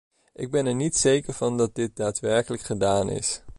Ik 0.33 0.51
ben 0.51 0.65
er 0.65 0.75
niet 0.75 0.95
zeker 0.95 1.33
van 1.33 1.57
dat 1.57 1.75
dit 1.75 1.95
daadwerkelijk 1.95 2.61
gedaan 2.63 3.09
is. 3.09 3.41